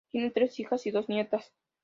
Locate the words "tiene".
0.11-0.31